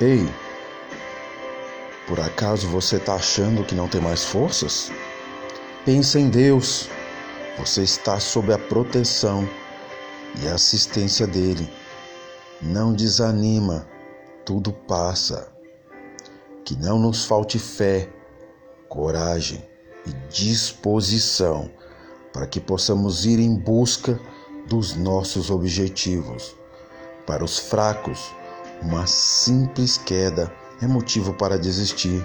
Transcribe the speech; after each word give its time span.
Ei, 0.00 0.32
por 2.06 2.20
acaso 2.20 2.68
você 2.68 2.98
está 2.98 3.16
achando 3.16 3.64
que 3.64 3.74
não 3.74 3.88
tem 3.88 4.00
mais 4.00 4.24
forças? 4.24 4.92
Pensa 5.84 6.20
em 6.20 6.30
Deus. 6.30 6.88
Você 7.58 7.82
está 7.82 8.20
sob 8.20 8.52
a 8.52 8.58
proteção 8.58 9.48
e 10.40 10.46
assistência 10.46 11.26
dele. 11.26 11.68
Não 12.62 12.92
desanima, 12.92 13.88
tudo 14.44 14.72
passa. 14.72 15.52
Que 16.64 16.76
não 16.76 16.96
nos 16.96 17.24
falte 17.24 17.58
fé, 17.58 18.08
coragem 18.88 19.66
e 20.06 20.12
disposição 20.30 21.68
para 22.32 22.46
que 22.46 22.60
possamos 22.60 23.26
ir 23.26 23.40
em 23.40 23.56
busca 23.56 24.20
dos 24.68 24.94
nossos 24.94 25.50
objetivos. 25.50 26.54
Para 27.26 27.42
os 27.42 27.58
fracos, 27.58 28.32
uma 28.82 29.06
simples 29.06 29.98
queda 29.98 30.52
é 30.80 30.86
motivo 30.86 31.34
para 31.34 31.58
desistir. 31.58 32.24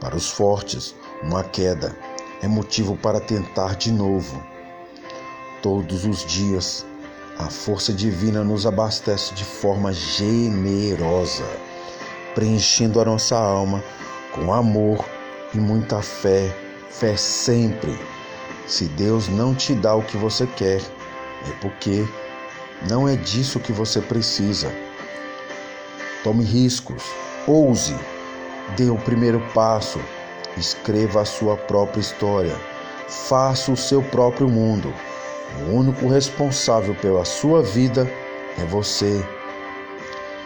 Para 0.00 0.16
os 0.16 0.30
fortes, 0.30 0.94
uma 1.22 1.44
queda 1.44 1.94
é 2.40 2.48
motivo 2.48 2.96
para 2.96 3.20
tentar 3.20 3.76
de 3.76 3.92
novo. 3.92 4.42
Todos 5.60 6.04
os 6.06 6.24
dias, 6.24 6.86
a 7.38 7.48
força 7.50 7.92
divina 7.92 8.42
nos 8.42 8.66
abastece 8.66 9.34
de 9.34 9.44
forma 9.44 9.92
generosa, 9.92 11.44
preenchendo 12.34 13.00
a 13.00 13.04
nossa 13.04 13.36
alma 13.36 13.82
com 14.32 14.52
amor 14.52 15.04
e 15.54 15.58
muita 15.58 16.00
fé, 16.00 16.56
fé 16.90 17.16
sempre. 17.16 17.98
Se 18.66 18.86
Deus 18.86 19.28
não 19.28 19.54
te 19.54 19.74
dá 19.74 19.94
o 19.94 20.02
que 20.02 20.16
você 20.16 20.46
quer, 20.46 20.80
é 20.80 21.52
porque 21.60 22.06
não 22.88 23.06
é 23.06 23.14
disso 23.14 23.60
que 23.60 23.72
você 23.72 24.00
precisa. 24.00 24.72
Tome 26.22 26.44
riscos, 26.44 27.02
ouse, 27.48 27.96
dê 28.76 28.88
o 28.88 28.96
primeiro 28.96 29.40
passo, 29.52 30.00
escreva 30.56 31.22
a 31.22 31.24
sua 31.24 31.56
própria 31.56 32.00
história, 32.00 32.54
faça 33.08 33.72
o 33.72 33.76
seu 33.76 34.00
próprio 34.02 34.48
mundo. 34.48 34.94
O 35.66 35.76
único 35.76 36.06
responsável 36.06 36.94
pela 36.94 37.24
sua 37.24 37.60
vida 37.60 38.08
é 38.56 38.64
você. 38.64 39.24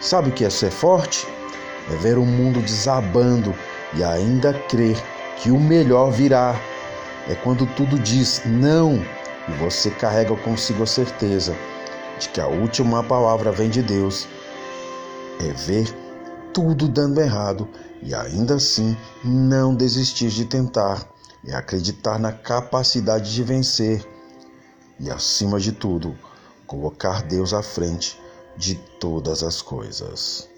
Sabe 0.01 0.29
o 0.29 0.31
que 0.31 0.45
é 0.45 0.49
ser 0.49 0.71
forte? 0.71 1.27
É 1.91 1.95
ver 1.97 2.17
o 2.17 2.25
mundo 2.25 2.59
desabando 2.59 3.53
e 3.93 4.03
ainda 4.03 4.53
crer 4.53 4.97
que 5.37 5.51
o 5.51 5.59
melhor 5.59 6.11
virá. 6.11 6.55
É 7.29 7.35
quando 7.35 7.67
tudo 7.75 7.99
diz 7.99 8.41
não 8.45 9.05
e 9.47 9.51
você 9.59 9.91
carrega 9.91 10.35
consigo 10.37 10.81
a 10.81 10.87
certeza 10.87 11.55
de 12.19 12.29
que 12.29 12.41
a 12.41 12.47
última 12.47 13.03
palavra 13.03 13.51
vem 13.51 13.69
de 13.69 13.83
Deus 13.83 14.27
é 15.39 15.51
ver 15.53 15.87
tudo 16.53 16.87
dando 16.87 17.19
errado 17.21 17.67
e 18.01 18.13
ainda 18.13 18.55
assim 18.55 18.97
não 19.23 19.75
desistir 19.75 20.29
de 20.29 20.45
tentar, 20.45 21.07
é 21.45 21.53
acreditar 21.53 22.19
na 22.19 22.31
capacidade 22.31 23.33
de 23.33 23.43
vencer 23.43 24.05
e, 24.99 25.09
acima 25.11 25.59
de 25.59 25.71
tudo, 25.71 26.17
colocar 26.65 27.21
Deus 27.23 27.53
à 27.53 27.61
frente 27.61 28.19
de 28.55 28.75
todas 28.99 29.43
as 29.43 29.61
coisas. 29.61 30.49